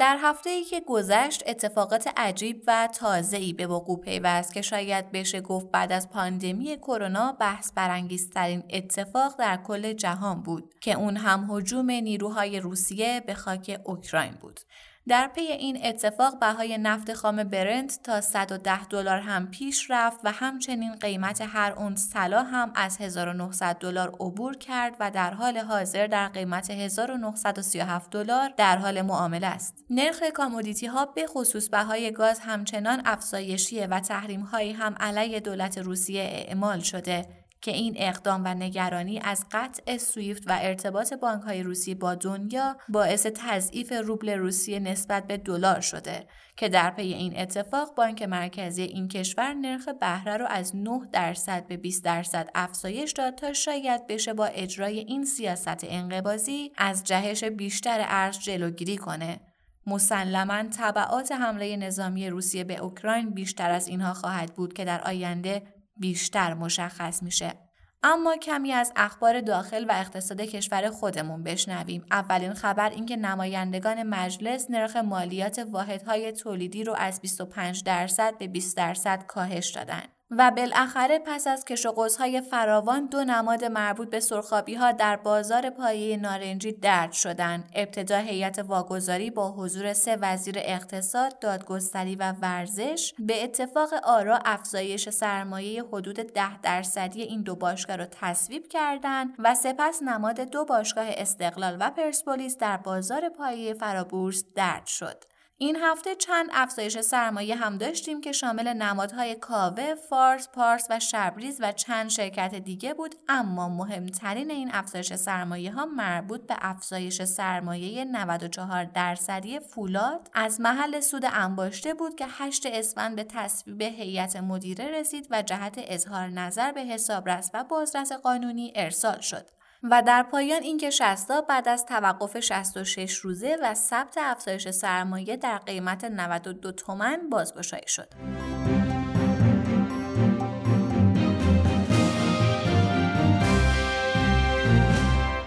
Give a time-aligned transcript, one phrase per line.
[0.00, 2.88] در هفته ای که گذشت اتفاقات عجیب و
[3.32, 9.38] ای به وقوع پیوست که شاید بشه گفت بعد از پاندمی کرونا بحث برانگیزترین اتفاق
[9.38, 14.60] در کل جهان بود که اون هم هجوم نیروهای روسیه به خاک اوکراین بود.
[15.08, 20.32] در پی این اتفاق بهای نفت خام برنت تا 110 دلار هم پیش رفت و
[20.32, 26.06] همچنین قیمت هر اون طلا هم از 1900 دلار عبور کرد و در حال حاضر
[26.06, 29.84] در قیمت 1937 دلار در حال معامله است.
[29.90, 35.78] نرخ کامودیتی ها به خصوص بهای گاز همچنان افزایشیه و تحریم هایی هم علیه دولت
[35.78, 37.26] روسیه اعمال شده
[37.60, 42.76] که این اقدام و نگرانی از قطع سویفت و ارتباط بانک های روسی با دنیا
[42.88, 48.82] باعث تضعیف روبل روسیه نسبت به دلار شده که در پی این اتفاق بانک مرکزی
[48.82, 54.06] این کشور نرخ بهره را از 9 درصد به 20 درصد افزایش داد تا شاید
[54.06, 59.40] بشه با اجرای این سیاست انقباضی از جهش بیشتر ارز جلوگیری کنه.
[59.86, 65.62] مسلما طبعات حمله نظامی روسیه به اوکراین بیشتر از اینها خواهد بود که در آینده
[65.98, 67.68] بیشتر مشخص میشه.
[68.02, 72.04] اما کمی از اخبار داخل و اقتصاد کشور خودمون بشنویم.
[72.10, 78.76] اولین خبر اینکه نمایندگان مجلس نرخ مالیات واحدهای تولیدی رو از 25 درصد به 20
[78.76, 80.02] درصد کاهش دادن.
[80.30, 85.70] و بالاخره پس از کش و فراوان دو نماد مربوط به سرخابی ها در بازار
[85.70, 87.70] پایه نارنجی درد شدند.
[87.74, 95.08] ابتدا هیئت واگذاری با حضور سه وزیر اقتصاد، دادگستری و ورزش به اتفاق آرا افزایش
[95.08, 101.06] سرمایه حدود ده درصدی این دو باشگاه را تصویب کردند و سپس نماد دو باشگاه
[101.08, 105.24] استقلال و پرسپولیس در بازار پایه فرابورس درد شد.
[105.60, 111.58] این هفته چند افزایش سرمایه هم داشتیم که شامل نمادهای کاوه، فارس، پارس و شبریز
[111.60, 118.04] و چند شرکت دیگه بود اما مهمترین این افزایش سرمایه ها مربوط به افزایش سرمایه
[118.04, 125.00] 94 درصدی فولاد از محل سود انباشته بود که 8 اسفند به تصویب هیئت مدیره
[125.00, 129.57] رسید و جهت اظهار نظر به حسابرس و بازرس قانونی ارسال شد.
[129.82, 135.58] و در پایان اینکه شستا بعد از توقف 66 روزه و ثبت افزایش سرمایه در
[135.58, 138.08] قیمت 92 تومن بازگشایی شد.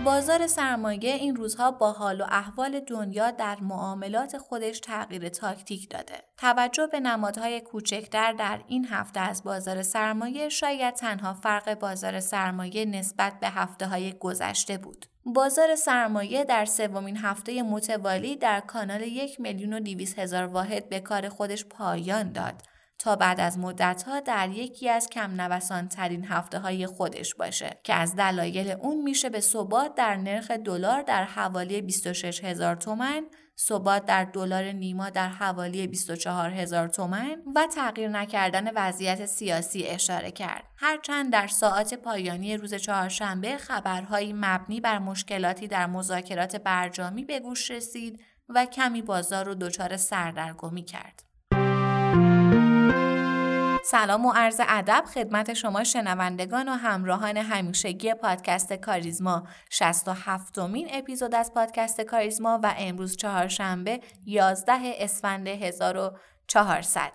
[0.06, 6.24] بازار سرمایه این روزها با حال و احوال دنیا در معاملات خودش تغییر تاکتیک داده.
[6.38, 12.86] توجه به نمادهای کوچکتر در این هفته از بازار سرمایه شاید تنها فرق بازار سرمایه
[12.86, 15.06] نسبت به هفته های گذشته بود.
[15.26, 19.78] بازار سرمایه در سومین هفته متوالی در کانال یک میلیون و
[20.18, 22.62] هزار واحد به کار خودش پایان داد
[23.02, 27.94] تا بعد از مدتها در یکی از کم نوسان ترین هفته های خودش باشه که
[27.94, 33.24] از دلایل اون میشه به ثبات در نرخ دلار در حوالی 26 هزار تومن
[33.60, 40.32] ثبات در دلار نیما در حوالی 24 هزار تومن و تغییر نکردن وضعیت سیاسی اشاره
[40.32, 40.64] کرد.
[40.78, 47.72] هرچند در ساعات پایانی روز چهارشنبه خبرهایی مبنی بر مشکلاتی در مذاکرات برجامی به گوش
[47.72, 51.31] رسید و کمی بازار رو دچار سردرگمی کرد.
[53.84, 59.44] سلام و عرض ادب خدمت شما شنوندگان و همراهان همیشگی پادکست کاریزما.
[59.70, 67.12] 67 مین اپیزود از پادکست کاریزما و امروز چهارشنبه 11 اسفند 1400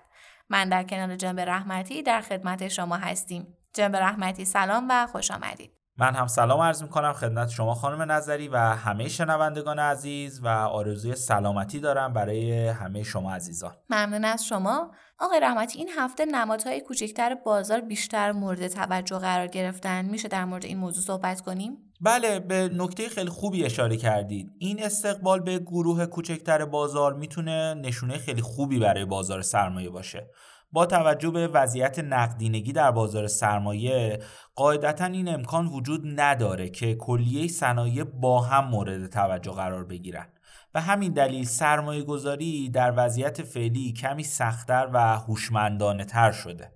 [0.49, 3.57] من در کنار جنب رحمتی در خدمت شما هستیم.
[3.75, 5.76] جنب رحمتی سلام و خوش آمدید.
[5.99, 10.49] من هم سلام عرض می کنم خدمت شما خانم نظری و همه شنوندگان عزیز و
[10.49, 13.73] آرزوی سلامتی دارم برای همه شما عزیزان.
[13.91, 14.91] ممنون از شما.
[15.19, 20.05] آقای رحمتی این هفته نمادهای کوچکتر بازار بیشتر مورد توجه قرار گرفتن.
[20.05, 24.51] میشه در مورد این موضوع صحبت کنیم؟ بله به نکته خیلی خوبی اشاره کردید.
[24.59, 30.31] این استقبال به گروه کوچکتر بازار می‌تونه نشونه خیلی خوبی برای بازار سرمایه باشه.
[30.77, 34.19] با توجه به وضعیت نقدینگی در بازار سرمایه
[34.55, 40.27] قاعدتا این امکان وجود نداره که کلیه صنایع با هم مورد توجه قرار بگیرن.
[40.75, 46.73] و همین دلیل سرمایه گذاری در وضعیت فعلی کمی سختتر و هوشمندانه تر شده.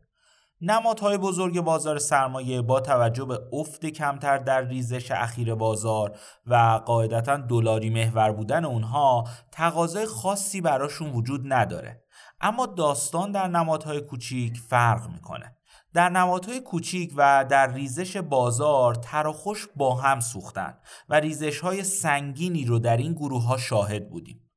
[0.61, 7.37] نمادهای بزرگ بازار سرمایه با توجه به افت کمتر در ریزش اخیر بازار و قاعدتا
[7.37, 12.03] دلاری محور بودن اونها تقاضای خاصی براشون وجود نداره.
[12.41, 15.57] اما داستان در نمادهای کوچیک فرق می‌کنه.
[15.95, 20.79] در نمادهای کوچیک و در ریزش بازار تراخوش با هم سوختن
[21.09, 24.50] و ریزش های سنگینی رو در این گروه ها شاهد بودیم.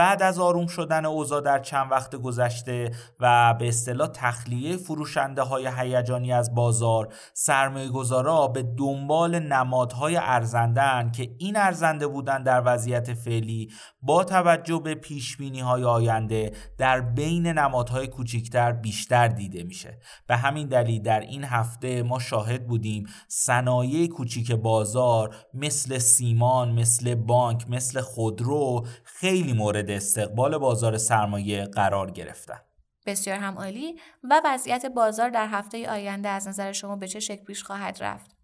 [0.00, 5.70] بعد از آروم شدن اوضاع در چند وقت گذشته و به اصطلاح تخلیه فروشنده های
[5.78, 13.14] هیجانی از بازار سرمایه گذارا به دنبال نمادهای ارزندن که این ارزنده بودن در وضعیت
[13.14, 13.70] فعلی
[14.02, 19.98] با توجه به پیش های آینده در بین نمادهای کوچکتر بیشتر دیده میشه.
[20.26, 27.14] به همین دلیل در این هفته ما شاهد بودیم صنایع کوچیک بازار مثل سیمان مثل
[27.14, 32.58] بانک مثل خودرو خیلی مورد استقبال بازار سرمایه قرار گرفتن.
[33.06, 34.00] بسیار هم عالی.
[34.22, 38.36] و وضعیت بازار در هفته آینده از نظر شما به چه شکل پیش خواهد رفت؟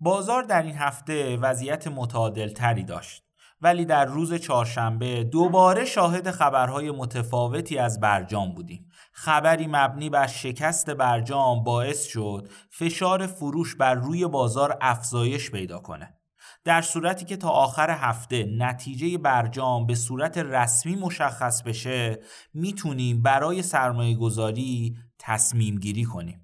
[0.00, 3.24] بازار در این هفته وضعیت متعادل تری داشت
[3.62, 8.90] ولی در روز چهارشنبه دوباره شاهد خبرهای متفاوتی از برجام بودیم.
[9.12, 16.19] خبری مبنی بر شکست برجام باعث شد فشار فروش بر روی بازار افزایش پیدا کنه.
[16.64, 22.20] در صورتی که تا آخر هفته نتیجه برجام به صورت رسمی مشخص بشه
[22.54, 26.40] می‌تونیم برای سرمایه گذاری تصمیم گیری کنیم.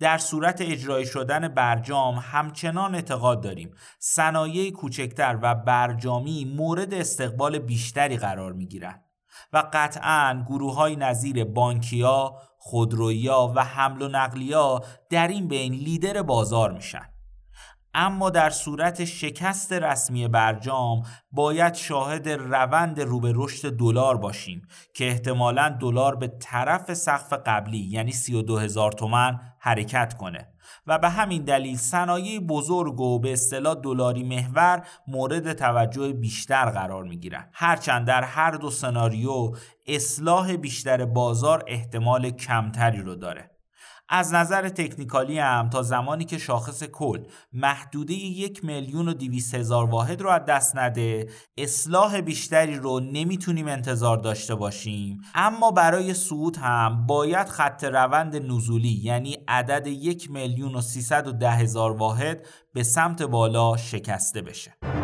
[0.00, 3.70] در صورت اجرای شدن برجام همچنان اعتقاد داریم.
[3.98, 9.04] صنایع کوچکتر و برجامی مورد استقبال بیشتری قرار می گیرن
[9.52, 14.80] و قطعا گروه های نظیر بانکیا، خودرویا و حمل و نقلیا
[15.10, 17.09] در این بین لیدر بازار میشن.
[17.94, 21.02] اما در صورت شکست رسمی برجام
[21.32, 24.62] باید شاهد روند رو به رشد دلار باشیم
[24.94, 30.48] که احتمالا دلار به طرف سقف قبلی یعنی 32 هزار تومن حرکت کنه.
[30.86, 37.04] و به همین دلیل صنایع بزرگ و به اصطلاح دلاری محور مورد توجه بیشتر قرار
[37.04, 39.50] می گیرن هرچند در هر دو سناریو
[39.86, 43.49] اصلاح بیشتر بازار احتمال کمتری رو داره.
[44.12, 47.18] از نظر تکنیکالی هم تا زمانی که شاخص کل
[47.52, 51.28] محدوده یک میلیون و دیویس هزار واحد رو از دست نده
[51.58, 55.20] اصلاح بیشتری رو نمی‌تونیم انتظار داشته باشیم.
[55.34, 61.32] اما برای صعود هم باید خط روند نزولی یعنی عدد یک میلیون و سیصد و
[61.32, 64.99] ده هزار واحد به سمت بالا شکسته بشه.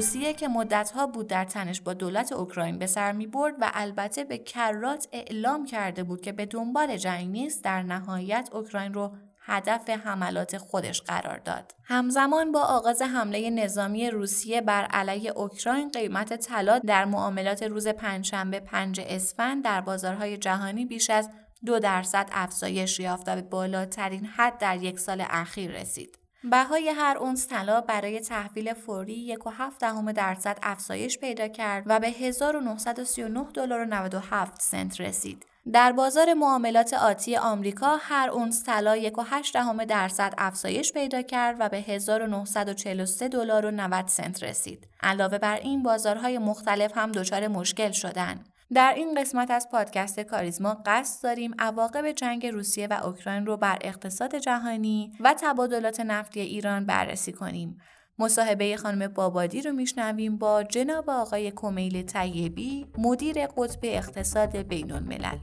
[0.00, 4.24] روسیه که مدتها بود در تنش با دولت اوکراین به سر می برد و البته
[4.24, 9.90] به کرات اعلام کرده بود که به دنبال جنگ نیست در نهایت اوکراین رو هدف
[9.90, 11.74] حملات خودش قرار داد.
[11.84, 18.60] همزمان با آغاز حمله نظامی روسیه بر علیه اوکراین قیمت طلا در معاملات روز پنجشنبه
[18.60, 21.30] 5 اسفند در بازارهای جهانی بیش از
[21.66, 26.19] دو درصد افزایش یافت و به بالاترین حد در یک سال اخیر رسید.
[26.44, 32.08] بهای هر اونس طلا برای تحویل فوری 1.7 دهم درصد افزایش پیدا کرد و به
[32.08, 35.46] 1939 دلار و 97 سنت رسید.
[35.72, 41.68] در بازار معاملات آتی آمریکا هر اونس طلا 1.8 دهم درصد افزایش پیدا کرد و
[41.68, 44.88] به 1943 دلار و 90 سنت رسید.
[45.02, 48.49] علاوه بر این بازارهای مختلف هم دچار مشکل شدند.
[48.74, 53.78] در این قسمت از پادکست کاریزما قصد داریم عواقب جنگ روسیه و اوکراین رو بر
[53.80, 57.78] اقتصاد جهانی و تبادلات نفتی ایران بررسی کنیم.
[58.18, 65.38] مصاحبه خانم بابادی رو میشنویم با جناب آقای کمیل طیبی مدیر قطب اقتصاد بین الملل.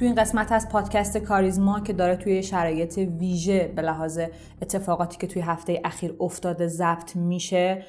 [0.00, 4.20] توی این قسمت از پادکست کاریزما که داره توی شرایط ویژه به لحاظ
[4.62, 7.84] اتفاقاتی که توی هفته اخیر افتاده ضبط میشه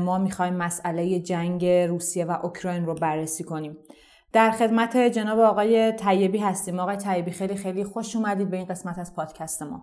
[0.00, 3.76] ما می‌خوایم مسئله جنگ روسیه و اوکراین رو بررسی کنیم.
[4.32, 6.80] در خدمت جناب آقای طیبی هستیم.
[6.80, 9.82] آقای طیبی خیلی خیلی خوش اومدید به این قسمت از پادکست ما.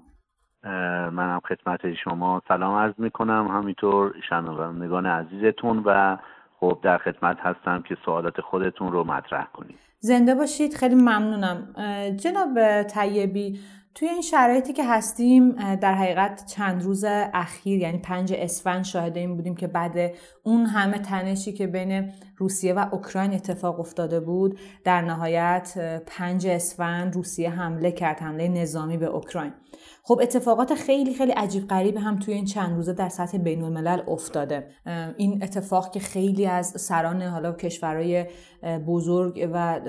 [1.12, 3.48] منم خدمت شما سلام عرض می‌کنم.
[3.48, 6.18] همینطور شنوندگان عزیزتون و
[6.60, 9.78] خب در خدمت هستم که سوالات خودتون رو مطرح کنید.
[10.00, 11.74] زنده باشید خیلی ممنونم.
[12.16, 13.60] جناب طیبی
[13.96, 19.36] توی این شرایطی که هستیم در حقیقت چند روز اخیر یعنی پنج اسفند شاهده این
[19.36, 20.12] بودیم که بعد
[20.44, 24.60] اون همه تنشی که بین روسیه و اوکراین اتفاق افتاده بود.
[24.84, 29.54] در نهایت پنج اسفند روسیه حمله کرد حمله نظامی به اوکراین.
[30.04, 34.02] خب اتفاقات خیلی خیلی عجیب غریب هم توی این چند روزه در سطح بین الملل
[34.08, 34.68] افتاده
[35.18, 38.26] این اتفاق که خیلی از سران حالا کشورهای
[38.88, 39.80] بزرگ و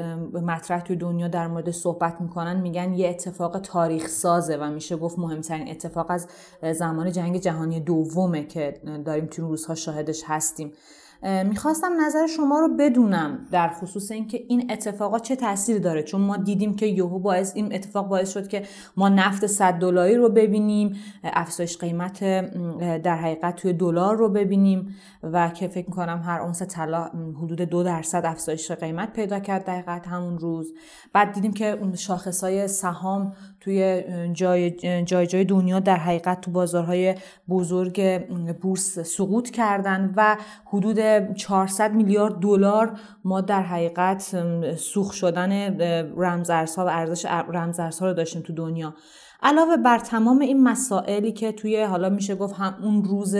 [0.43, 5.19] مطرح توی دنیا در مورد صحبت می‌کنن میگن یه اتفاق تاریخ سازه و میشه گفت
[5.19, 6.29] مهمترین اتفاق از
[6.73, 10.73] زمان جنگ جهانی دومه که داریم توی روزها شاهدش هستیم.
[11.23, 16.37] می‌خواستم نظر شما رو بدونم در خصوص اینکه این اتفاقات چه تاثیری داره؟ چون ما
[16.37, 18.63] دیدیم که یهو باعث این اتفاق باعث شد که
[18.97, 22.21] ما نفت 100 دلاری رو ببینیم افزایش قیمت
[23.03, 27.11] در حقیقت توی دلار رو ببینیم و که فکر می‌کنم هر اونس طلا
[27.43, 30.75] حدود دو درصد افزایش قیمت پیدا کرد دقیقت همون روز.
[31.13, 31.95] بعد دیدیم که اون
[32.43, 34.71] های سهام توی جای
[35.05, 37.15] جای جای دنیا در حقیقت تو بازارهای
[37.49, 38.27] بزرگ
[38.61, 40.99] بورس سقوط کردن و حدود
[41.35, 44.37] 400 میلیارد دلار ما در حقیقت
[44.77, 45.81] سوخ شدن
[46.17, 48.95] رمزارزها و ارزش رمزارزها رو داشتیم تو دنیا.
[49.43, 53.37] علاوه بر تمام این مسائلی که توی حالا میشه گفت هم اون روز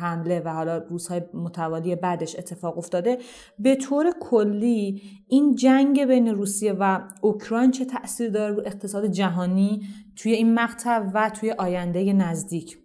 [0.00, 3.18] حمله و حالا روزهای متوالی بعدش اتفاق افتاده
[3.58, 9.80] به طور کلی این جنگ بین روسیه و اوکراین چه تاثیر داره رو اقتصاد جهانی
[10.16, 12.78] توی این مقطع و توی آینده نزدیک؟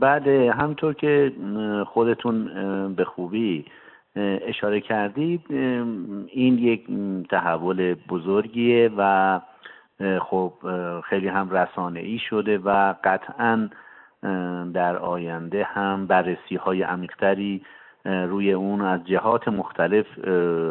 [0.00, 1.32] بعد همطور که
[1.86, 2.48] خودتون
[2.94, 3.64] به خوبی
[4.48, 5.40] اشاره کردید
[6.28, 6.86] این یک
[7.30, 9.40] تحول بزرگیه و
[10.20, 10.52] خب
[11.04, 13.68] خیلی هم رسانه ای شده و قطعا
[14.74, 17.62] در آینده هم بررسی های عمیقتری
[18.04, 20.06] روی اون از جهات مختلف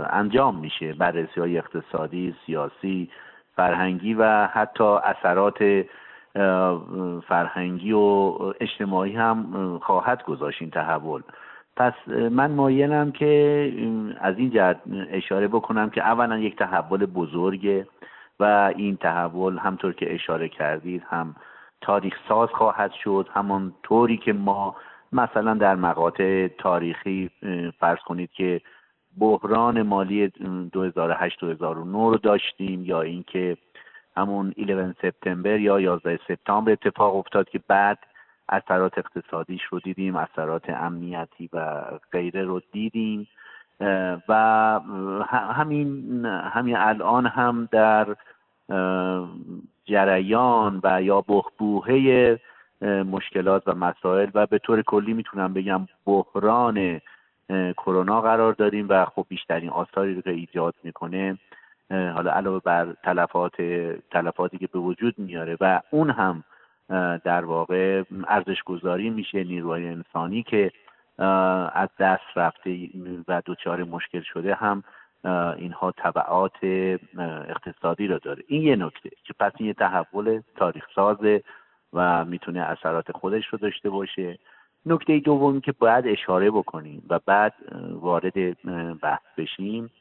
[0.09, 0.93] انجام میشه.
[0.93, 3.09] بررسی های اقتصادی، سیاسی،
[3.55, 5.85] فرهنگی و حتی اثرات
[7.27, 11.21] فرهنگی و اجتماعی هم خواهد گذاشت این تحول.
[11.75, 13.73] پس من مایلم که
[14.21, 14.77] از این جهت
[15.11, 17.87] اشاره بکنم که اولا یک تحول بزرگه
[18.39, 21.35] و این تحول همطور که اشاره کردید هم
[21.81, 24.75] تاریخ ساز خواهد شد همان طوری که ما
[25.11, 27.29] مثلا در مقاطع تاریخی
[27.79, 28.61] فرض کنید که
[29.17, 33.57] بحران مالی 2008 2009 رو داشتیم یا اینکه
[34.17, 37.99] همون 11 سپتامبر یا 11 سپتامبر اتفاق افتاد که بعد
[38.49, 43.27] اثرات اقتصادیش رو دیدیم اثرات امنیتی و غیره رو دیدیم.
[44.29, 44.79] و
[45.29, 48.15] همین همین الان هم در
[49.85, 52.39] جریان و یا بخبوهه
[53.11, 57.01] مشکلات و مسائل و به طور کلی می‌تونم بگم بحران
[57.77, 61.37] کرونا قرار داریم و خب بیشترین آثاری رو که ایجاد می‌کنه
[61.89, 63.61] حالا علاوه بر تلفات
[64.11, 66.43] تلفاتی که به وجود میاره و اون هم
[67.23, 70.71] در واقع ارزش گذاری میشه نیروهای انسانی که
[71.73, 72.89] از دست رفته
[73.27, 74.83] و دچار مشکل شده هم
[75.57, 76.63] اینها طبعات
[77.49, 78.43] اقتصادی رو داره.
[78.47, 81.43] این یه نکته که پس این یه تحول تاریخ سازه
[81.93, 84.39] و می‌تونه اثرات خودش رو داشته باشه.
[84.85, 87.53] نکته دومی که باید اشاره بکنیم و بعد
[87.91, 88.61] وارد
[88.99, 89.91] بحث بشیم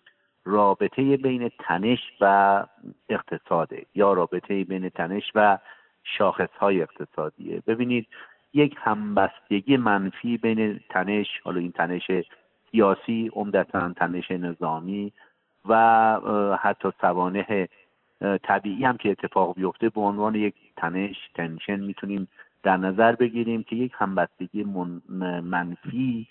[0.45, 2.65] رابطه بین تنش و
[3.09, 5.59] اقتصاده یا رابطه بین تنش و
[6.05, 7.63] شاخص های اقتصادیه.
[7.67, 8.07] ببینید
[8.55, 12.11] یک همبستگی منفی بین تنش حالا این تنش
[12.71, 15.13] سیاسی عمدتا تنش نظامی
[15.69, 17.69] و حتی سوانه
[18.43, 22.29] طبیعی هم که اتفاق بیفته به عنوان یک تنش تنشن می‌تونیم
[22.63, 24.65] در نظر بگیریم که یک همبستگی
[25.43, 26.27] منفی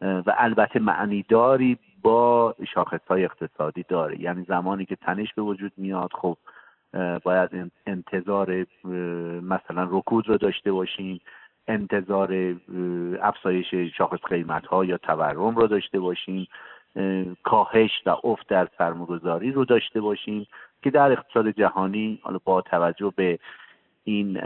[0.00, 4.20] و البته معنیداری با شاخص های اقتصادی داره.
[4.20, 6.36] یعنی زمانی که تنش به وجود میاد خب
[7.22, 8.66] باید انتظار
[9.42, 11.20] مثلا رکود رو داشته باشیم.
[11.70, 12.54] انتظار
[13.22, 16.46] افزایش شاخص قیمت ها یا تورم رو داشته باشیم
[17.42, 20.46] کاهش و افت در سرمایه‌گذاری رو داشته باشیم
[20.82, 23.38] که در اقتصاد جهانی حالا با توجه به
[24.04, 24.40] این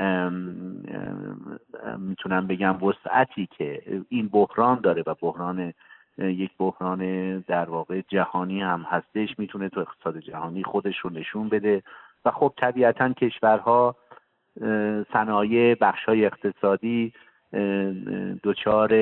[1.99, 5.73] می‌تونم بگم وسعتی که این بحران داره و بحران
[6.19, 11.83] یک بحران در واقع جهانی هم هستش می‌تونه تو اقتصاد جهانی خودش رو نشون بده.
[12.25, 13.97] و خب طبیعتا کشورها
[15.13, 17.13] صنایع بخش های اقتصادی
[18.43, 18.93] دچار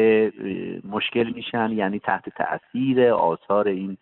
[0.85, 3.97] مشکل میشن یعنی تحت تاثیر آثار این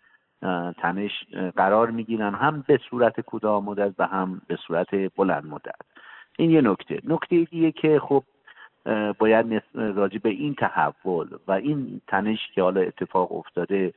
[0.77, 1.11] تنش
[1.55, 2.33] قرار می‌گیرن.
[2.33, 5.75] هم به صورت کوتاه مدت و هم به صورت بلند مدت.
[6.37, 6.99] این یه نکته.
[7.03, 8.23] نکته دیگه که خب
[9.19, 13.93] باید راجع به این تحول و این تنش که حالا اتفاق افتاده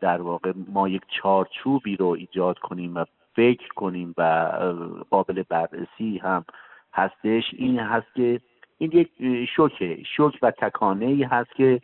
[0.00, 3.04] در واقع ما یک چارچوبی رو ایجاد کنیم و
[3.36, 4.52] فکر کنیم و
[5.10, 6.44] قابل بررسی هم
[6.94, 7.44] هستش.
[7.52, 8.40] این هست که
[8.78, 9.10] این یک
[9.56, 11.80] شوکه شوک و تکانه ای هست که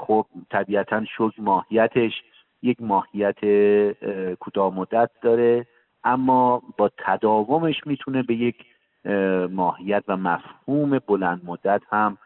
[0.00, 2.22] خب طبیعتا شوک ماهیتش
[2.62, 3.38] یک ماهیت
[4.34, 5.66] کوتاه مدت داره
[6.04, 8.56] اما با تداومش می‌تونه به یک
[9.50, 12.18] ماهیت و مفهوم بلند مدت هم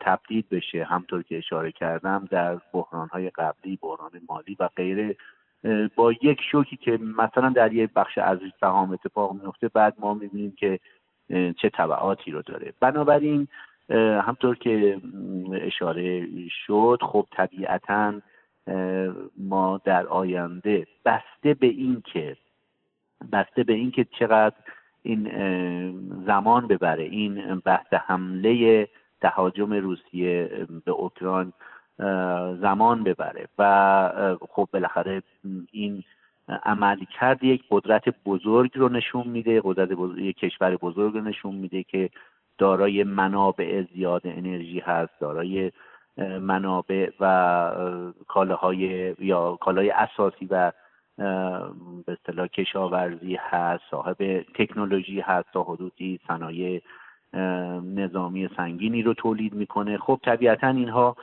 [0.00, 0.84] تبدیل بشه.
[0.84, 5.16] همطور که اشاره کردم در بحران های قبلی بحران مالی و غیره.
[5.96, 10.54] با یک شوکی که مثلا در یک بخش از سهام اتفاق میفته بعد ما می‌بینیم
[10.58, 10.78] که
[11.28, 12.72] چه طبعاتی رو داره.
[12.80, 13.48] بنابراین
[14.26, 15.00] همطور که
[15.52, 16.26] اشاره
[16.66, 18.14] شد خب طبیعتا
[19.38, 22.36] ما در آینده بسته به این که
[23.32, 24.56] بسته به اینکه چقدر
[25.02, 25.30] این
[26.26, 27.04] زمان ببره.
[27.04, 28.88] این بحث حمله
[29.20, 31.52] تهاجم روسیه به اوکراین
[32.60, 33.48] زمان ببره.
[33.58, 35.22] و خب بالاخره
[35.72, 36.04] این
[36.64, 41.54] عملی کرد یک قدرت بزرگ رو نشون میده قدرت بزرگ، یک کشور بزرگ رو نشون
[41.54, 42.10] میده که
[42.58, 45.72] دارای منابع زیاد انرژی هست دارای
[46.40, 47.72] منابع و
[48.28, 50.72] کالاهای یا کالای اساسی و
[52.06, 56.82] به اصطلاح کشاورزی هست صاحب تکنولوژی هست تا حدودی صنایع
[57.94, 59.98] نظامی سنگینی رو تولید می‌کنه.
[59.98, 61.16] خب طبیعتا اینها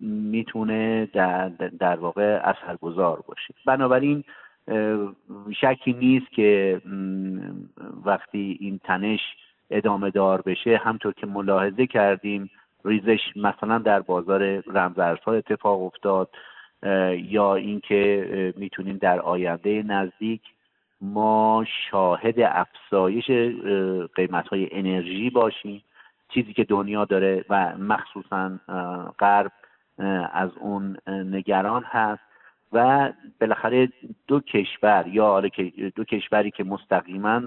[0.00, 1.48] می‌تونه در,
[1.78, 3.54] در واقع اثرگذار باشه.
[3.66, 4.24] بنابراین
[5.60, 6.80] شکی نیست که
[8.04, 9.20] وقتی این تنش
[9.70, 12.50] ادامه دار بشه همطور که ملاحظه کردیم
[12.84, 16.30] ریزش مثلا در بازار رمزارزها اتفاق افتاد
[17.16, 20.40] یا اینکه می‌تونیم در آینده نزدیک
[21.00, 23.30] ما شاهد افزایش
[24.14, 25.82] قیمت های انرژی باشیم.
[26.34, 28.58] چیزی که دنیا داره و مخصوصا
[29.18, 29.52] غرب
[30.32, 32.22] از اون نگران هست
[32.72, 33.88] و بالاخره
[34.26, 35.40] دو کشور یا
[35.94, 37.42] دو کشوری که مستقیما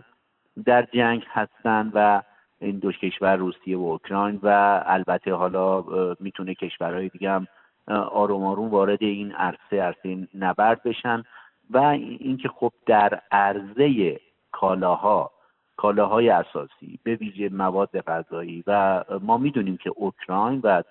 [0.65, 2.21] در جنگ هستند و
[2.61, 5.83] این دو کشور روسیه و اوکراین و البته حالا
[6.19, 7.47] می‌تونه کشورهای دیگه هم
[7.87, 11.23] آروم آروم وارد این عرصه عرصه نبرد بشن
[11.69, 11.77] و
[12.19, 14.19] اینکه خب در عرضه
[14.51, 15.31] کالاها
[15.77, 20.83] کالاهای اساسی به ویژه مواد غذایی و ما می‌دونیم که اوکراین و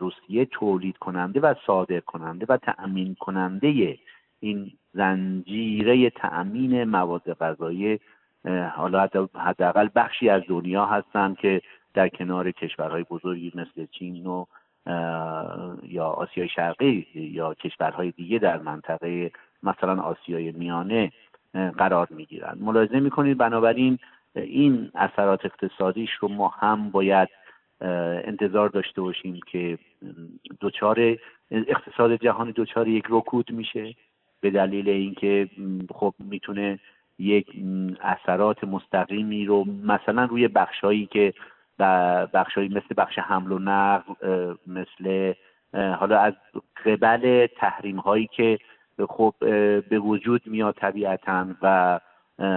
[0.00, 3.98] روسیه تولید کننده و صادر کننده و تأمین کننده
[4.40, 8.00] این زنجیره تأمین مواد غذایی
[8.76, 11.60] حالا حداقل بخشی از دنیا هستند که
[11.94, 14.44] در کنار کشورهای بزرگی مثل چین و
[15.82, 19.30] یا آسیای شرقی یا کشورهای دیگه در منطقه
[19.62, 21.12] مثلا آسیای میانه
[21.54, 23.98] قرار می‌گیرند ملاحظه می‌کنید بنابراین
[24.34, 27.28] این اثرات اقتصادیش رو ما هم باید
[28.24, 29.78] انتظار داشته باشیم که
[30.60, 31.16] دچار
[31.50, 33.94] اقتصاد جهانی دچار یک رکود میشه
[34.40, 35.48] به دلیل اینکه
[35.94, 36.78] خب می‌تونه
[37.18, 37.46] یک
[38.00, 41.34] اثرات مستقیمی رو مثلا روی بخشهایی که
[42.34, 45.32] بخشهایی مثل بخش حمل و نقل مثل
[45.72, 46.32] حالا از
[46.86, 48.58] قبل تحریم هایی که
[49.08, 49.34] خب
[49.88, 52.00] به وجود میاد طبیعتا و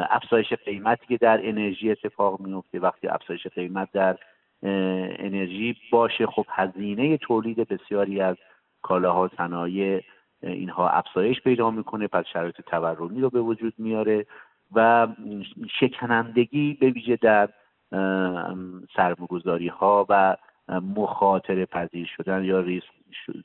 [0.10, 4.18] افزایش قیمتی که در انرژی اتفاق میفته وقتی افزایش قیمت در
[4.64, 8.36] انرژی باشه خب هزینه تولید بسیاری از
[8.82, 10.02] کالاها صنایع
[10.44, 14.26] اینها افزایش پیدا می‌کنه پس شرایط تورمی رو به وجود میاره
[14.76, 15.08] و
[15.80, 17.50] شکنندگی به ویژه در
[18.96, 20.38] سرمایه‌گذاری ها و
[20.70, 22.86] مخاطره پذیر شدن یا ریسک,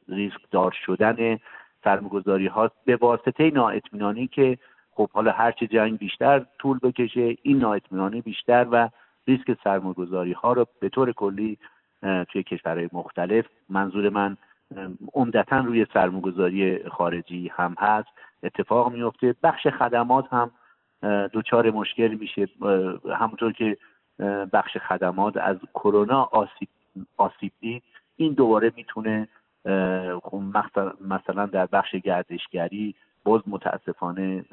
[0.08, 1.38] ریسک دار شدن
[1.84, 4.58] سرمایه‌گذاری ها به واسطه نااطمینانی که
[4.94, 8.88] خب حالا هرچه جنگ بیشتر طول بکشه این نااطمینانی بیشتر و
[9.28, 11.58] ریسک سرمایه‌گذاری ها رو به طور کلی
[12.28, 14.36] توی کشورهای مختلف منظور من
[15.14, 18.08] عمدتا روی سرمایه‌گذاری خارجی هم هست.
[18.42, 20.50] اتفاق میفته بخش خدمات هم
[21.32, 22.48] دچار مشکل میشه.
[23.18, 23.76] همونطور که
[24.52, 26.68] بخش خدمات از کرونا آسیب
[27.16, 27.82] آسیب دید
[28.16, 29.28] این دوباره می‌تونه
[31.00, 32.94] مثلا در بخش گردشگری
[33.24, 34.44] باز متاسفانه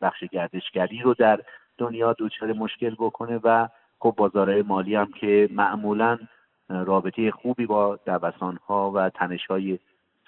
[0.00, 1.40] بخش گردشگری رو در
[1.78, 6.18] دنیا دچار مشکل بکنه و خب بازارهای مالی هم که معمولا
[6.68, 9.78] رابطه خوبی با دوسان ها و تنش های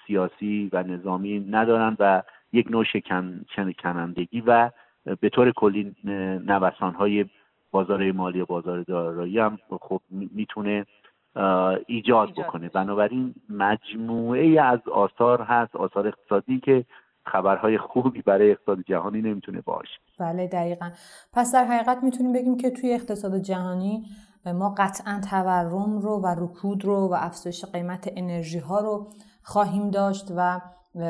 [0.07, 4.71] سیاسی و نظامی ندارن و یک نوع شکن شکنندگی و
[5.19, 5.95] به طور کلی
[6.45, 7.25] نوسان های
[7.71, 10.85] بازار مالی و بازار دارایی هم خب می‌تونه
[11.87, 12.69] ایجاد بکنه.
[12.69, 16.85] بنابراین مجموعه از آثار هست آثار اقتصادی که
[17.25, 20.89] خبرهای خوبی برای اقتصاد جهانی نمی‌تونه باشه بله دقیقا.
[21.33, 24.03] پس در حقیقت می‌تونیم بگیم که توی اقتصاد جهانی
[24.45, 29.07] ما قطعا تورم رو و رکود رو و افزایش قیمت انرژی ها رو
[29.43, 30.61] خواهیم داشت و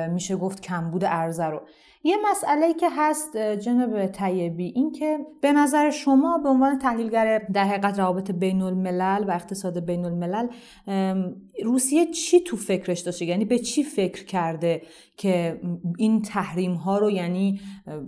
[0.09, 1.61] میشه گفت کمبود ارزه رو.
[2.07, 7.63] یه مسئله که هست جناب طیبی این که به نظر شما به عنوان تحلیلگر در
[7.63, 10.47] حقیقت روابط بین الملل و اقتصاد بین الملل
[11.63, 14.81] روسیه چی تو فکرش داشته؟ یعنی به چی فکر کرده
[15.17, 15.59] که
[15.97, 17.59] این تحریم ها رو یعنی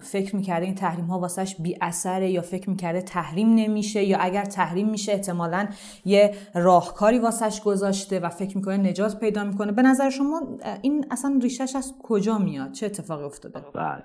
[0.02, 4.46] فکر می‌کرده این تحریم ها واسهش بی اثره یا فکر می‌کرده تحریم نمیشه یا اگر
[4.46, 5.68] تحریم میشه احتمالا
[6.06, 10.42] یه راهکاری واسهش گذاشته و فکر می‌کنه نجات پیدا می‌کنه؟ به نظر شما
[10.82, 14.04] این اصلا ریشش از کجا میاد؟ چه اتفاقی افتاده؟ بله.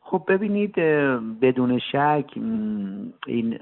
[0.00, 0.74] خب ببینید
[1.42, 2.26] بدون شک
[3.26, 3.58] این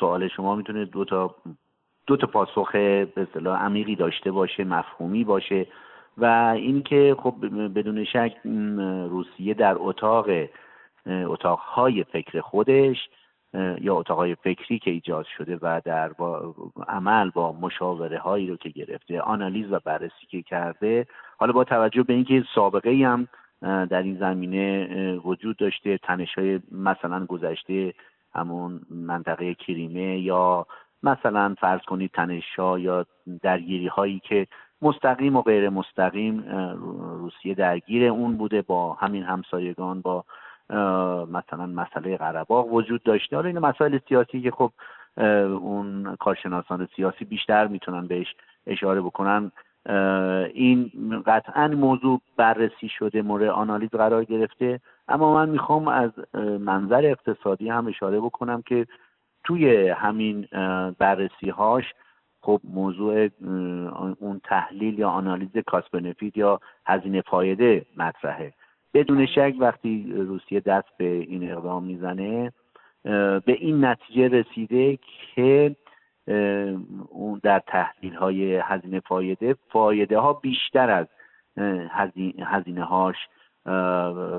[0.00, 1.34] سوال شما می‌تونه دو تا
[2.06, 5.66] دو تا پاسخ به اصطلاح عمیقی داشته باشه مفهومی باشه
[6.18, 6.24] و
[6.56, 7.34] اینکه خب
[7.74, 8.32] بدون شک
[9.08, 10.26] روسیه در اتاق
[11.06, 12.96] اتاقهای فکر خودش
[13.80, 16.54] یا اتاقهای فکری که ایجاد شده و در با
[16.88, 21.06] عمل با مشاوره هایی رو که گرفته آنالیز و بررسی که کرده
[21.38, 23.28] حالا با توجه به اینکه سابقه ای هم
[23.62, 27.94] در این زمینه وجود داشته تنش های مثلا گذشته
[28.34, 30.66] همون منطقه کریمه یا
[31.04, 33.06] مثلا فرض کنید تنش ها یا
[33.42, 34.46] درگیری هایی که
[34.82, 36.44] مستقیم و غیر مستقیم
[37.18, 40.24] روسیه درگیر اون بوده با همین همسایگان با
[41.32, 43.36] مثلا مسئله قرباق وجود داشته.
[43.36, 44.70] حالا این مسائل سیاسی که خب
[45.60, 48.34] اون کارشناسان سیاسی بیشتر می‌تونن بهش
[48.66, 49.52] اشاره بکنن
[50.54, 50.90] این
[51.26, 54.80] قطعا موضوع بررسی شده مورد آنالیز قرار گرفته.
[55.08, 56.10] اما من می‌خوام از
[56.60, 58.86] منظر اقتصادی هم اشاره بکنم که
[59.44, 60.48] توی همین
[60.98, 61.84] بررسی هاش
[62.40, 63.28] خب موضوع
[64.20, 68.52] اون تحلیل یا آنالیز کاس بنفیت یا هزینه فایده مطرحه.
[68.94, 72.52] بدون شک وقتی روسیه دست به این اقدام می‌زنه
[73.04, 74.98] به این نتیجه رسیده
[75.34, 75.76] که
[77.08, 81.06] اون در تحلیل های هزینه فایده فایده ها بیشتر از
[82.46, 83.16] هزینه هاش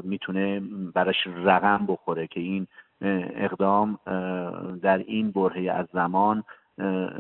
[0.04, 0.62] می‌تونه
[0.94, 2.68] براش رقم بخوره که این
[3.01, 3.99] اقدام
[4.81, 6.43] در این برهه از زمان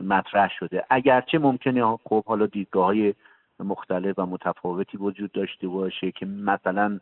[0.07, 0.85] مطرح شده.
[0.89, 3.13] اگرچه ممکنه خب حالا دیدگاه های
[3.59, 6.99] مختلف و متفاوتی وجود داشته باشه که مثلا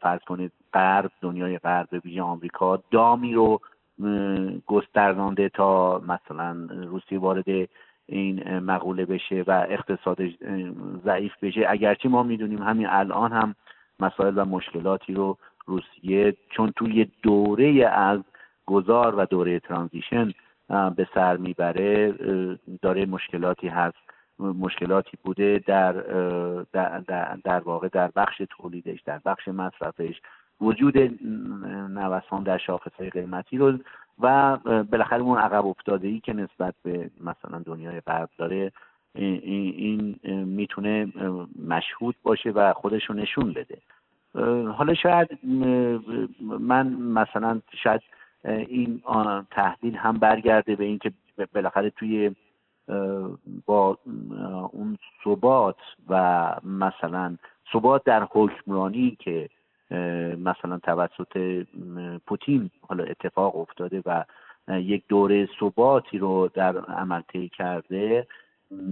[0.00, 3.60] فرض کنید غرب دنیای غرب به آمریکا دامی رو
[4.66, 7.68] گسترانده تا مثلا روسیه وارد
[8.06, 10.30] این مقوله بشه و اقتصادش
[11.04, 11.64] ضعیف بشه.
[11.68, 13.54] اگرچه ما می‌دونیم همین الان هم
[14.00, 18.20] مسائل و مشکلاتی رو روسیه چون توی دوره از
[18.66, 20.32] گذار و دوره ترانزیشن
[20.96, 22.12] به سر می‌بره
[22.82, 23.96] داره مشکلاتی هست.
[24.38, 25.92] مشکلاتی بوده در
[26.72, 27.00] در,
[27.44, 30.20] در واقع در بخش تولیدش در بخش مصرفش.
[30.60, 30.98] وجود
[31.88, 32.60] نوسان در
[32.98, 33.78] های قیمتی رو
[34.20, 38.72] و بالاخره اون عقب افتاده ای که نسبت به مثلا دنیای غرب داره
[39.14, 41.12] این می‌تونه
[41.68, 43.78] مشهود باشه و خودش رو نشون بده.
[44.74, 45.38] حالا شاید
[46.40, 48.00] من مثلا شاید
[48.44, 49.02] این
[49.50, 51.12] تحلیل هم برگرده به اینکه
[51.54, 52.30] بالاخره توی
[53.66, 53.98] با
[54.72, 55.76] اون ثبات
[56.08, 57.36] و مثلا
[57.72, 59.48] ثبات در حکمرانی که
[60.38, 61.64] مثلا توسط
[62.26, 64.24] پوتین حالا اتفاق افتاده و
[64.68, 68.26] یک دوره ثباتی رو در عمل طی کرده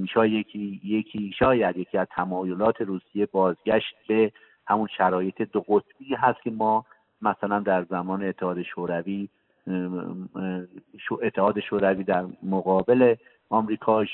[0.09, 4.33] شاید یکی یکی شاید یکی از تمایلات روسیه بازگشت به
[4.71, 6.85] همون شرایط دو قطبی هست که ما
[7.23, 9.29] مثلا در زمان اتحاد شوروی
[11.23, 13.15] اتحاد شوروی در مقابل
[13.51, 14.05] آمریکا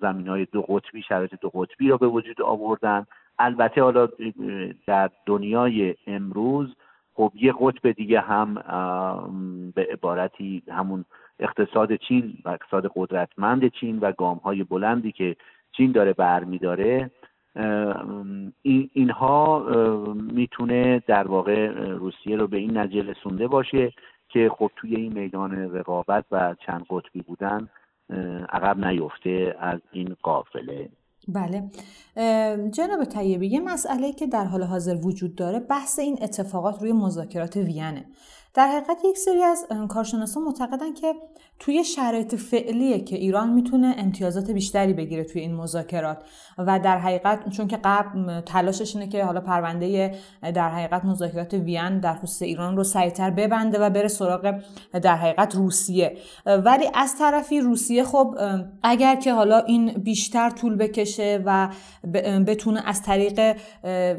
[0.00, 3.06] زمین های دو قطبی شرایط دو قطبی را به وجود آوردن.
[3.38, 4.08] البته حالا
[4.86, 6.76] در دنیای امروز
[7.14, 8.54] خب یه قطب دیگه هم
[9.74, 11.04] به عبارتی همون
[11.38, 15.36] اقتصاد چین و اقتصاد قدرتمند چین و گام های بلندی که
[15.72, 17.10] چین داره برمیداره
[18.62, 19.66] این اینها
[20.14, 23.92] می‌تونه در واقع روسیه رو به این نتیجه رسونده باشه
[24.28, 27.68] که خب توی این میدان رقابت و چند قطبی بودن
[28.52, 30.88] عقب نیفته از این قافله.
[31.28, 31.62] بله.
[32.70, 37.56] جناب طیبی یه مسئله که در حال حاضر وجود داره بحث این اتفاقات روی مذاکرات
[37.56, 38.04] وینه
[38.54, 41.14] در حقیقت یک سری از کارشناسان معتقدن که
[41.58, 46.22] توی شرایط فعلیه که ایران می‌تونه امتیازات بیشتری بگیره توی این مذاکرات.
[46.58, 52.00] و در حقیقت چون که قبل تلاشش اینه که حالا پرونده در حقیقت مذاکرات وین
[52.00, 54.60] در خصوص ایران رو سریعتر ببنده و بره سراغ
[55.02, 56.16] در حقیقت روسیه.
[56.46, 58.36] ولی از طرفی روسیه خب
[58.82, 61.68] اگر که حالا این بیشتر طول بکشه و
[62.46, 63.56] بتونه از طریق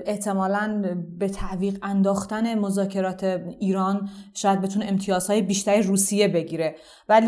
[0.06, 3.24] احتمالا به تعویق انداختن مذاکرات
[3.60, 6.76] ایران شاید بتونه امتیازهای بیشتری روسیه بگیره.
[7.10, 7.25] ولی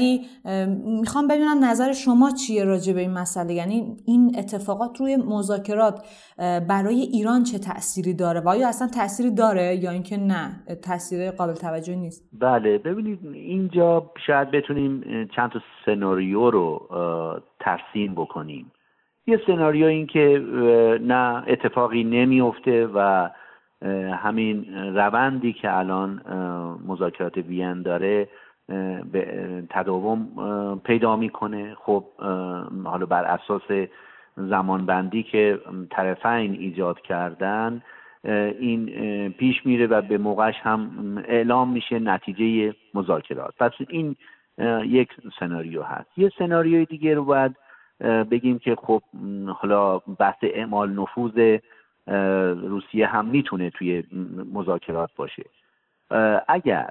[1.01, 6.05] می‌خوام ببینم نظر شما چیه راجع به این مسئله؟ یعنی این اتفاقات روی مذاکرات
[6.69, 11.53] برای ایران چه تأثیری داره؟ و آیا اصلا تأثیری داره یا اینکه نه؟ تأثیر قابل
[11.53, 12.29] توجه نیست.
[12.39, 15.03] بله ببینید اینجا شاید بتونیم
[15.35, 16.87] چند تا سناریو رو
[17.59, 18.71] ترسیم بکنیم.
[19.27, 20.41] یه سناریو این که
[21.01, 23.29] نه اتفاقی نمیفته و
[24.13, 26.21] همین روندی که الان
[26.87, 28.29] مذاکرات وین داره
[29.11, 30.27] به تداوم
[30.83, 31.75] پیدا می‌کنه.
[31.75, 32.05] خب
[32.83, 33.87] حالا بر اساس
[34.37, 37.81] زمانبندی که طرفین ایجاد کردن
[38.59, 38.89] این
[39.29, 40.89] پیش میره و به موقعش هم
[41.27, 43.53] اعلام میشه نتیجه مذاکرات.
[43.59, 44.15] پس این
[44.85, 46.09] یک سناریو هست.
[46.17, 47.55] یه سناریوی دیگه رو باید
[48.31, 49.01] بگیم که خب
[49.47, 51.57] حالا بحث اعمال نفوذ
[52.67, 54.03] روسیه هم می‌تونه توی
[54.53, 55.43] مذاکرات باشه.
[56.47, 56.89] اگر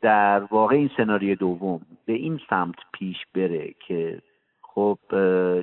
[0.00, 4.22] در واقع این سناریو دوم به این سمت پیش بره که
[4.62, 4.98] خب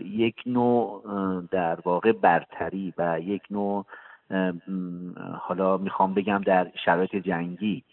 [0.05, 1.03] یک نوع
[1.51, 3.85] در واقع برتری و یک نوع
[5.39, 7.83] حالا می‌خوام بگم در شرایط جنگی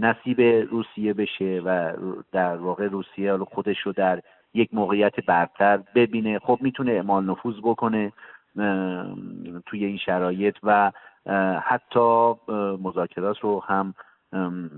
[0.00, 1.92] نصیب روسیه بشه و
[2.32, 4.22] در واقع روسیه خودش رو در
[4.54, 6.38] یک موقعیت برتر ببینه.
[6.38, 8.12] خب می‌تونه اعمال نفوذ بکنه
[9.66, 10.92] توی این شرایط و
[11.62, 12.34] حتی
[12.82, 13.94] مذاکرات رو هم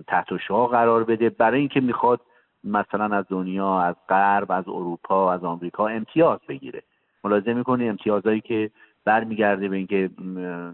[0.07, 1.31] تحت شعا قرار بده.
[1.31, 2.21] برای اینکه می‌خواد
[2.65, 6.83] مثلا از دنیا از غرب از اروپا از آمریکا امتیاز بگیره.
[7.25, 8.71] ملاحظه می‌کنه امتیازهایی که
[9.05, 10.11] برمیگرده به اینکه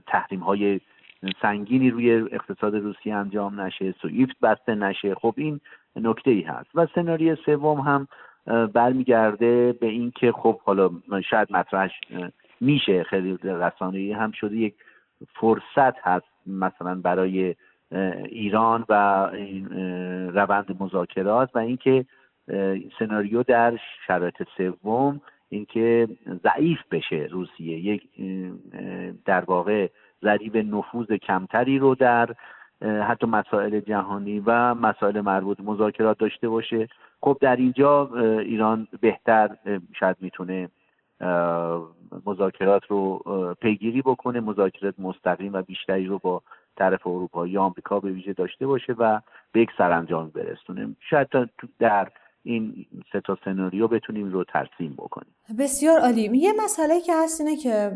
[0.07, 0.81] تحریم های
[1.43, 5.61] سنگینی روی اقتصاد روسیه انجام نشه سویفت بسته نشه خب این
[5.97, 6.71] نکته ای هست.
[6.75, 8.09] و سناریو سوم هم
[8.67, 10.91] برمیگرده به اینکه خب حالا
[11.31, 11.93] شاید مطرحش
[12.61, 13.03] میشه.
[13.03, 14.57] خیلی رسانه‌ای هم شده.
[14.57, 14.75] یک
[15.35, 17.55] فرصت هست مثلا برای
[18.29, 18.93] ایران و
[19.33, 19.69] این
[20.35, 22.05] روند مذاکرات و اینکه
[22.99, 26.09] سناریو در شرایط سوم اینکه
[26.45, 27.79] ضعیف بشه روسیه.
[27.79, 28.03] یک
[29.25, 29.89] در واقع
[30.23, 32.35] ضریب نفوذ کمتری رو در
[32.83, 36.89] حتی مسائل جهانی و مسائل مربوط مذاکرات داشته باشه.
[37.21, 39.57] خب در اینجا ایران بهتر
[40.01, 40.69] شاید می‌تونه
[42.27, 43.23] مذاکرات رو
[43.61, 46.43] پیگیری بکنه مذاکرات مستقیم و بیشتری رو با
[46.77, 49.21] طرف اروپا یا آمریکا به ویژه داشته باشه و
[49.53, 51.29] به یک سرانجام برسونه شاید
[51.79, 52.09] در
[52.43, 55.35] این سه تا سناریو بتونیم رو ترسیم بکنیم.
[55.59, 56.39] بسیار عالی.
[56.39, 57.93] یه مسئله که هست اینه که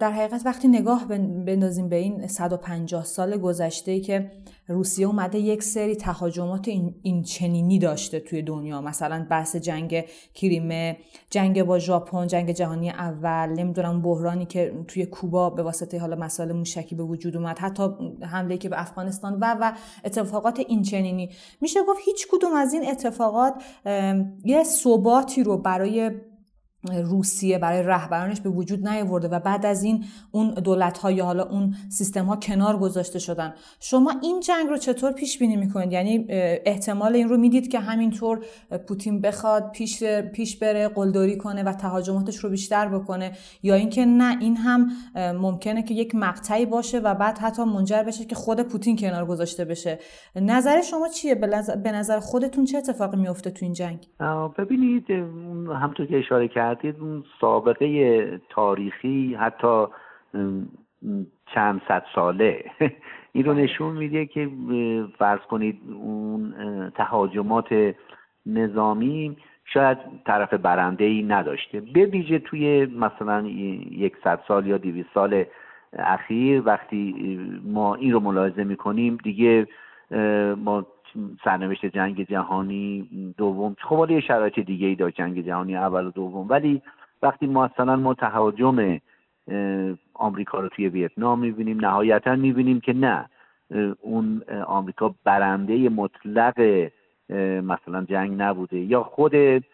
[0.00, 1.08] در حقیقت وقتی نگاه
[1.46, 4.30] بندازیم به این 150 سال گذشته که
[4.68, 8.80] روسیه اومده یک سری تهاجمات این, این چنینی داشته توی دنیا.
[8.80, 10.96] مثلا بحث جنگ کریمه
[11.30, 16.52] جنگ با ژاپن جنگ جهانی اول نمی‌دونم بحرانی که توی کوبا به واسطه حالا مسائل
[16.52, 17.88] موشکی به وجود اومد حتی
[18.22, 19.72] حمله که به افغانستان و و
[20.04, 21.30] اتفاقات این چنینی.
[21.60, 23.54] میشه گفت هیچ کدوم از این اتفاقات
[24.44, 26.10] یه ثباتی رو برای
[26.92, 31.42] روسیه برای رهبرانش به وجود نیاورده و بعد از این اون دولت ها یا حالا
[31.42, 33.54] اون سیستم ها کنار گذاشته شدن.
[33.80, 36.26] شما این جنگ رو چطور پیش بینی می‌کنید؟ یعنی
[36.66, 38.44] احتمال این رو می‌دید که همینطور
[38.88, 44.38] پوتین بخواد پیش پیش بره قلدری کنه و تهاجماتش رو بیشتر بکنه؟ یا اینکه نه
[44.40, 48.96] این هم ممکنه که یک مقطعی باشه و بعد حتی منجر بشه که خود پوتین
[48.96, 49.98] کنار گذاشته بشه.
[50.36, 51.34] نظر شما چیه؟
[51.84, 54.06] به نظر خودتون چه اتفاقی میفته تو این جنگ؟
[54.58, 55.04] ببینید
[55.80, 59.86] همونطور که اشاره کرد کردید اون سابقه تاریخی حتی
[61.54, 62.64] چند صد ساله.
[63.32, 64.48] این رو نشون میده که
[65.18, 66.54] فرض کنید اون
[66.96, 67.94] تهاجمات
[68.46, 71.80] نظامی شاید طرف برنده ای نداشته.
[71.80, 73.46] به ویژه توی مثلا
[73.90, 75.44] یک صد سال یا دیویس سال
[75.98, 77.14] اخیر وقتی
[77.64, 79.66] ما این رو ملاحظه می‌کنیم دیگه
[80.56, 80.86] ما
[81.44, 83.76] سرنوشت جنگ جهانی دوم.
[83.80, 86.48] خب حالا یه شرایط دیگه ای داشت جنگ جهانی اول و دوم.
[86.48, 86.82] ولی
[87.22, 88.98] وقتی مثلا ما تهاجم
[90.14, 93.28] آمریکا رو توی ویتنام می‌بینیم نهایتا می‌بینیم که نه
[94.00, 96.88] اون آمریکا برنده مطلق
[97.62, 98.78] مثلا جنگ نبوده.
[98.78, 99.64] یا خود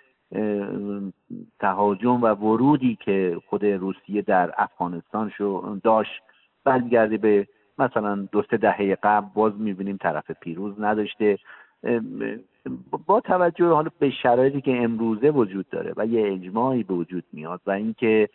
[1.60, 6.22] تهاجم و ورودی که خود روسیه در افغانستان شو داشت
[6.64, 7.46] برمیگرده به
[7.80, 11.38] مثلا دو سه دهه قبل باز می‌بینیم طرف پیروز نداشته.
[13.06, 17.60] با توجه حالا به شرایطی که امروزه وجود داره و یه اجماعی به وجود میاد
[17.66, 18.28] و اینکه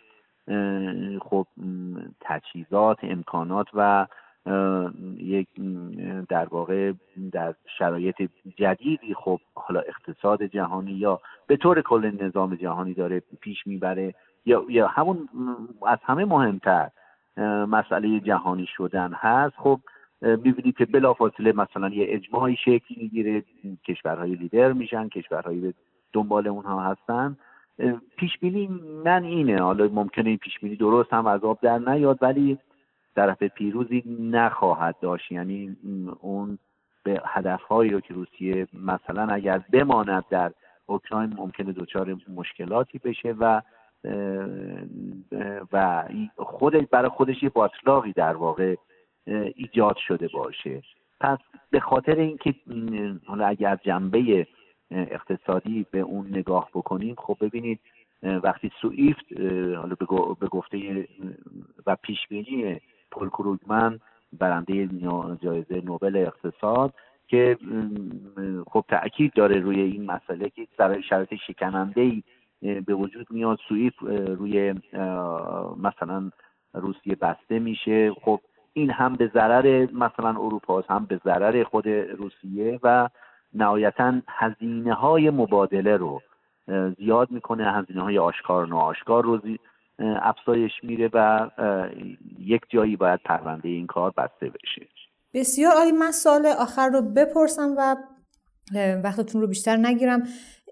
[1.20, 1.46] خب
[2.20, 4.06] تجهیزات امکانات و
[5.18, 5.48] یک
[6.28, 6.92] در واقع
[7.32, 13.66] در شرایط جدیدی خب حالا اقتصاد جهانی یا به طور کل نظام جهانی داره پیش
[13.66, 14.14] می‌بره
[14.46, 15.28] یا یا همون
[15.86, 16.90] از همه مهمتر
[17.68, 19.54] مسئله جهانی شدن هست.
[19.56, 19.80] خب
[20.22, 23.44] می‌بینید که بلافاصله مثلا یه اجماعی شکل می‌گیره.
[23.84, 25.74] کشورهای لیدر میشن کشورهای
[26.12, 27.36] دنبال اونها هستن.
[28.16, 28.66] پیش بینی
[29.04, 29.62] من اینه.
[29.62, 32.58] حالا ممکنه این پیش بینی درست هم از آب در نیاد ولی
[33.16, 35.32] طرف پیروزی نخواهد داشت.
[35.32, 35.76] یعنی
[36.20, 36.58] اون
[37.02, 40.52] به هدفهایی رو که روسیه مثلا اگر بماند در
[40.86, 43.62] اوکراین ممکنه دچار مشکلاتی بشه و
[45.72, 46.04] و
[46.36, 48.74] خود برای خودش یه باطلاقی در واقع
[49.54, 50.82] ایجاد شده باشه.
[51.20, 51.38] پس
[51.70, 52.54] به خاطر اینکه
[53.26, 54.46] حالا اگر جنبه
[54.90, 57.80] اقتصادی به اون نگاه بکنیم خب ببینید
[58.22, 59.40] وقتی سوئیفت
[59.76, 59.96] حالا
[60.40, 61.08] به گفته
[61.86, 64.00] و پیش بینی پل کروگمن
[64.38, 64.88] برنده
[65.42, 66.94] جایزه نوبل اقتصاد
[67.28, 67.58] که
[68.66, 70.66] خب تاکید داره روی این مسئله که
[71.08, 72.22] شرایط شکننده ای
[72.62, 73.92] به وجود میاد سوئیف
[74.38, 74.74] روی
[75.76, 76.30] مثلا
[76.74, 78.12] روسیه بسته میشه.
[78.12, 78.40] خب
[78.72, 83.08] این هم به ضرر مثلا اروپا هم به ضرر خود روسیه و
[83.54, 86.22] نهایتا هزینه های مبادله رو
[86.98, 87.72] زیاد می‌کنه.
[87.72, 89.40] هزینه های آشکار و ناآشکار رو
[89.98, 91.50] افزایش میره و
[92.38, 94.86] یک جایی باید پرونده این کار بسته بشه.
[95.34, 95.92] بسیار عالی.
[95.92, 97.96] من سال آخر رو بپرسم و
[99.04, 100.22] وقتتون رو بیشتر نگیرم.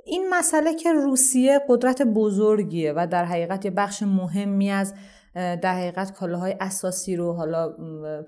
[0.06, 4.94] این مسئله که روسیه قدرت بزرگیه و در حقیقت یه بخش مهمی از
[5.34, 7.74] در حقیقت کالاهای اساسی رو حالا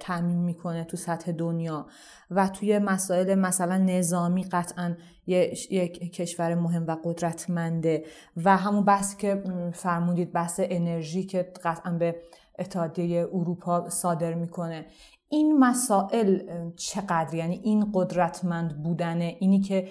[0.00, 1.86] تعمین می‌کنه تو سطح دنیا
[2.30, 8.04] و توی مسائل مثلا نظامی قطعا یک کشور مهم و قدرتمنده
[8.44, 9.42] و همون بحثی که
[9.74, 12.16] فرمودید بحث انرژی که قطعا به
[12.58, 14.86] اتحادیه اروپا صادر می‌کنه.
[15.28, 16.38] این مسائل
[16.76, 19.88] چقدر؟ یعنی این قدرتمند بودنه اینی که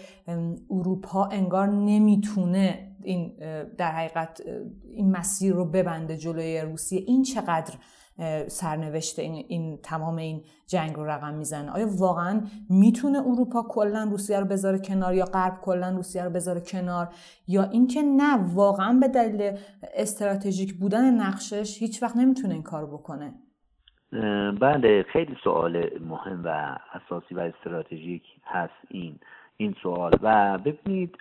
[0.72, 3.34] اروپا انگار نمی‌تونه این
[3.78, 4.42] در حقیقت
[4.84, 7.04] این مسیر رو ببنده جلوی روسیه.
[7.08, 7.74] این چقدر
[8.48, 14.40] سرنوشت این, این تمام این جنگ رو رقم می‌زنه؟ آیا واقعا می‌تونه اروپا کلا روسیه
[14.40, 17.14] رو بذاره کنار یا غرب کلا روسیه رو بذاره کنار؟
[17.48, 19.58] یا اینکه نه واقعا به دلیل
[19.96, 23.34] استراتژیک بودن نقشش هیچ وقت نمی‌تونه این کار بکنه؟
[24.60, 29.20] بله خیلی سوال مهم و اساسی و استراتژیک هست این
[29.58, 30.12] این سوال.
[30.22, 31.18] و ببینید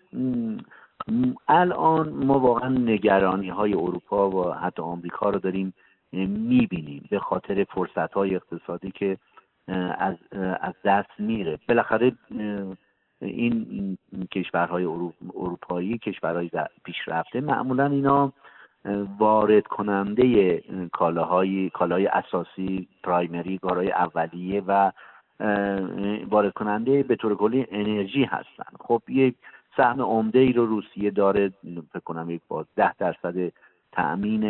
[1.49, 5.75] الان ما واقعا نگرانی های اروپا و حتی آمریکا رو داریم
[6.13, 9.19] می‌بینیم به خاطر فرصت های اقتصادی که
[9.99, 10.17] از,
[10.61, 11.59] از دست میره.
[11.69, 12.13] بالاخره
[13.21, 13.99] این
[14.33, 14.85] کشورهای
[15.35, 16.51] اروپایی کشورهای
[16.85, 18.33] پیشرفته معمولا اینا
[19.19, 20.59] وارد کننده
[20.93, 24.93] کالاهای کالای اساسی پرایمری کالای اولیه و
[26.31, 28.77] وارد کننده به طور کلی انرژی هستن.
[28.81, 29.35] خب یک
[29.77, 31.53] سهم عمده ای رو روسیه داره
[31.93, 33.53] فکر کنم یک باز ده درصد
[33.93, 34.45] تأمین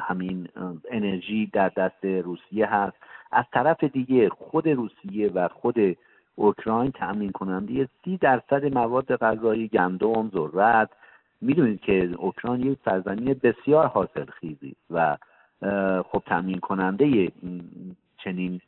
[0.00, 0.48] همین
[0.90, 2.96] انرژی در دست روسیه هست.
[3.32, 5.96] از طرف دیگه خود روسیه و خود
[6.34, 10.90] اوکراین تأمین کننده سی درصد مواد غذایی گندم ذرت
[11.40, 15.16] می‌دونید که اوکراین یک سرزمین بسیار حاصل خیزی و
[16.02, 17.32] خب تأمین کننده
[18.24, 18.60] چنین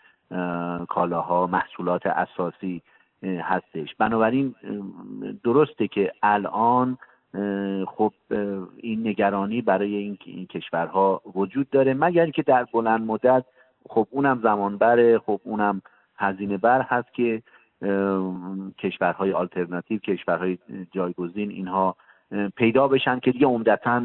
[0.88, 2.82] کالاها محصولات اساسی
[3.22, 3.94] هستش.
[3.94, 4.54] بنابراین
[5.44, 6.98] درسته که الان
[7.86, 8.12] خب
[8.76, 13.44] این نگرانی برای این, کشورها وجود داره مگر اینکه در بلند مدت
[13.88, 15.82] خب اونم زمان بره خب اونم
[16.16, 17.42] هزینه بر هست که
[18.78, 20.58] کشورهای آلترناتیو کشورهای
[20.92, 21.96] جایگزین اینها
[22.56, 24.02] پیدا بشن که دیگه عمدتا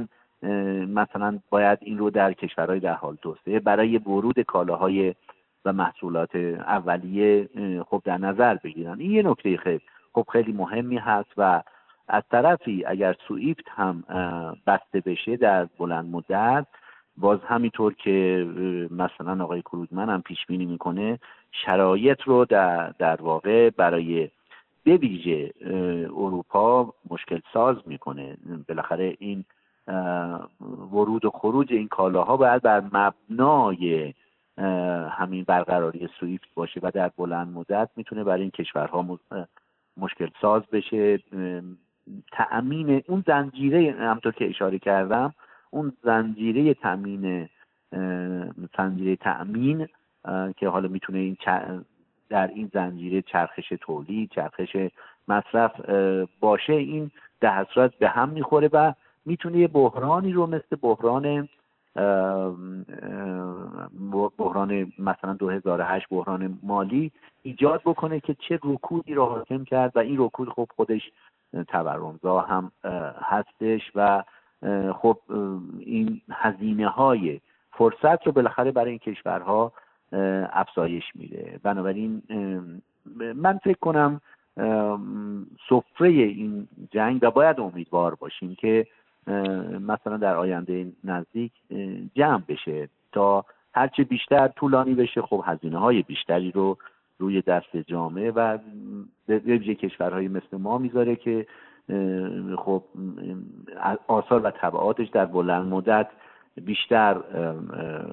[0.88, 5.15] مثلا باید این رو در کشورهای در حال توسعه برای ورود کالاهای
[5.65, 7.49] و محصولات اولیه
[7.89, 8.99] خب در نظر بگیرن.
[8.99, 9.81] این یه نکته خیلی
[10.13, 11.63] خب خیلی مهمی هست و
[12.07, 14.03] از طرفی اگر سوئیفت هم
[14.67, 16.65] بسته بشه در بلند مدت
[17.17, 18.47] باز همینطور که
[18.91, 21.19] مثلا آقای کروزمن هم پیش بینی می‌کنه
[21.51, 24.29] شرایط رو در, در واقع برای
[24.86, 25.52] به ویژه
[26.15, 28.38] اروپا مشکل ساز می‌کنه.
[28.67, 29.45] بالاخره این
[30.91, 34.13] ورود و خروج این کالاها باید بر مبنای
[35.10, 39.17] همین برقراری سویفت باشه و در بلند مدت می‌تونه برای این کشورها
[39.98, 41.19] مشکل ساز بشه.
[42.32, 45.34] تأمین اون زنجیره همطور که اشاره کردم
[45.69, 47.50] اون زنجیره تأمین
[48.78, 49.88] زنجیره تأمین
[50.58, 51.38] که حالا می‌تونه این
[52.29, 54.77] در این زنجیره چرخش تولید چرخش
[55.27, 55.89] مصرف
[56.39, 57.11] باشه این
[57.41, 58.93] در صورت به هم می‌خوره و
[59.25, 61.49] می‌تونه یه بحرانی رو مثل بحران
[64.38, 67.11] بحران مثلا 2008 بحران مالی
[67.43, 71.11] ایجاد بکنه که چه رکودی رو حاکم کرد و این رکود خب خودش
[71.67, 72.71] تورمزا هم
[73.21, 74.23] هستش و
[74.93, 75.17] خب
[75.79, 77.39] این هزینه های
[77.71, 79.71] فرصت رو بالاخره برای این کشورها
[80.54, 81.60] افزایش میده.
[81.63, 82.22] بنابراین
[83.36, 84.22] من فکر کنم
[85.70, 88.88] سفره این جنگ و باید امیدوار باشیم که
[89.80, 91.51] مثلا در آینده نزدیک
[92.16, 96.78] جمع بشه تا هرچه بیشتر طولانی بشه خب هزینه های بیشتری رو
[97.20, 98.58] روی دست جامعه و
[99.28, 101.45] ویژه کشورهای مثل ما می‌ذاره که
[102.58, 102.84] خب
[104.08, 106.08] آثار و طبعاتش در بلند مدت
[106.62, 107.18] بیشتر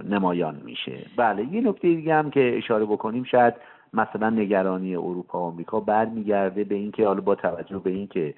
[0.04, 1.06] نمایان میشه.
[1.16, 3.54] بله یه نکته دیگه هم که اشاره بکنیم شاید
[3.92, 8.34] مثلا نگرانی اروپا و آمریکا برمیگرده به اینکه حالا با توجه به اینکه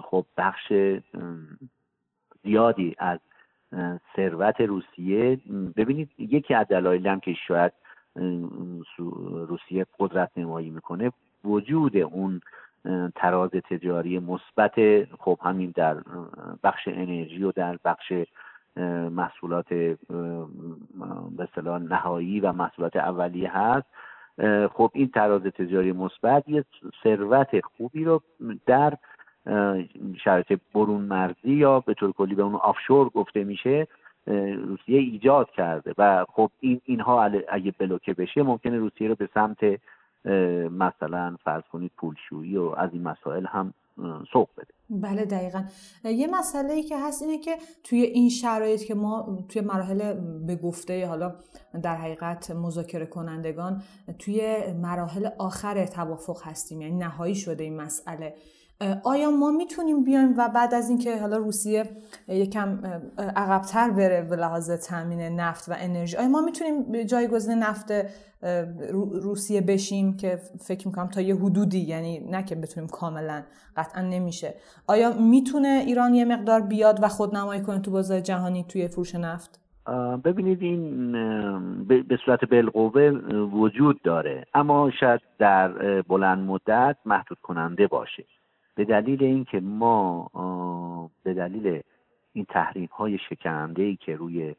[0.00, 0.72] خب بخش
[2.44, 3.18] زیادی از
[4.16, 5.40] ثروت روسیه
[5.76, 7.72] ببینید یکی از دلایل هم که شاید
[9.48, 11.12] روسیه قدرت نمایی می‌کنه
[11.44, 12.40] وجود اون
[13.14, 15.96] تراز تجاری مثبت خب همین در
[16.64, 18.12] بخش انرژی و در بخش
[19.10, 19.98] محصولات به
[21.90, 23.86] نهایی و محصولات اولیه هست.
[24.72, 26.64] خب این تراز تجاری مثبت یه
[27.02, 28.22] ثروت خوبی رو
[28.66, 28.94] در
[30.24, 33.86] شرایط برون مرزی یا به طور کلی به اون آفشور گفته میشه
[34.56, 35.94] روسیه ایجاد کرده.
[35.98, 39.80] و خب این اینها اگه بلوکه بشه ممکنه روسیه رو به سمت
[40.70, 43.74] مثلا فرض کنید پولشویی و از این مسائل هم
[44.32, 44.66] سوق بده.
[44.90, 45.64] بله دقیقا.
[46.04, 50.14] یه مسئله ای که هست اینه که توی این شرایط که ما توی مراحل
[50.46, 51.34] به گفته حالا
[51.82, 53.82] در حقیقت مذاکره کنندگان
[54.18, 58.34] توی مراحل آخر توافق هستیم یعنی نهایی شده این مسئله.
[59.04, 61.84] آیا ما می‌تونیم بیایم و بعد از اینکه حالا روسیه
[62.28, 62.78] یکم
[63.18, 67.92] عقبتر بره به لحاظ تامین نفت و انرژی آیا ما می‌تونیم جایگزین نفت
[69.22, 73.42] روسیه بشیم که فکر می‌کنم تا یه حدودی یعنی نه که بتونیم کاملا
[73.76, 74.54] قطعا نمیشه.
[74.86, 79.60] آیا می‌تونه ایران یه مقدار بیاد و خودنمایی کنه تو بازار جهانی توی فروش نفت؟
[80.24, 81.12] ببینید این
[81.84, 83.02] به صورت بالقوه
[83.52, 88.24] وجود داره اما شاید در بلند مدت محدود کننده باشه.
[88.76, 90.30] به دلیل اینکه ما
[91.22, 91.80] به دلیل
[92.32, 94.54] این تحریم های شکننده ای که روی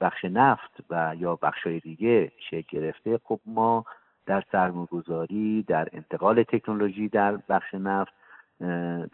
[0.00, 3.84] بخش نفت و یا بخش های دیگه شکل گرفته خب ما
[4.26, 8.12] در سرمایه‌گذاری در انتقال تکنولوژی در بخش نفت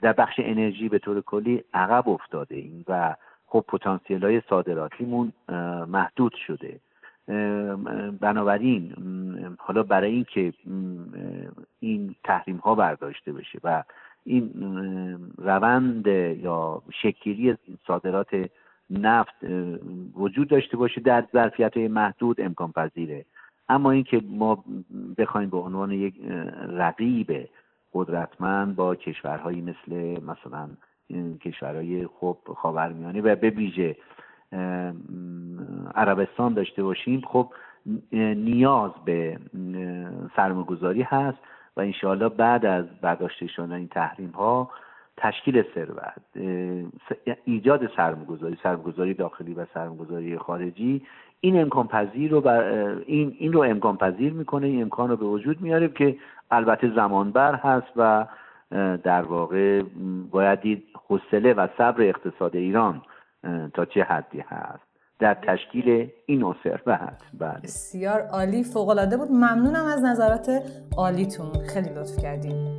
[0.02, 3.16] در بخش انرژی به طور کلی عقب افتاده ایم و
[3.46, 5.32] خب پتانسیل های صادراتیمون
[5.88, 6.80] محدود شده.
[8.20, 8.94] بنابراین
[9.58, 10.52] حالا برای اینکه
[11.80, 13.82] این تحریم ها برداشته بشه و
[14.24, 14.50] این
[15.38, 17.56] روند یا شکلی
[17.86, 18.50] صادرات
[18.90, 19.34] نفت
[20.14, 23.24] وجود داشته باشه در ظرفیت محدود امکان پذیره
[23.68, 24.64] اما اینکه ما
[25.18, 26.14] بخوایم به عنوان یک
[26.68, 27.48] رقیب
[27.94, 30.68] قدرتمند با کشورهایی مثل مثلا
[31.40, 33.96] کشورهای خب خاورمیانه و به ویژه
[35.94, 37.48] عربستان داشته باشیم خب
[38.36, 39.38] نیاز به
[40.36, 41.38] سرمایه‌گذاری هست
[41.76, 44.70] و انشاءالله بعد از برداشته شدن این تحریم ها
[45.16, 46.12] تشکیل ثروت
[47.44, 51.02] ایجاد سرمایه‌گذاری سرمایه‌گذاری داخلی و سرمایه‌گذاری خارجی
[51.40, 52.64] این امکان پذیر رو بر
[53.06, 56.16] این این رو امکان پذیر می‌کنه این امکان رو به وجود میاره که
[56.50, 58.26] البته زمانبر هست و
[59.02, 59.82] در واقع
[60.30, 63.02] باید دید حوصله و صبر اقتصاد ایران
[63.74, 64.82] تا چه حدی هست.
[65.18, 67.60] در تشکیل این نوع ثروت بله.
[67.62, 69.30] بسیار عالی فوق العاده بود.
[69.30, 70.62] ممنونم از نظرات
[70.96, 71.52] عالیتون.
[71.52, 72.78] خیلی لطف کردیم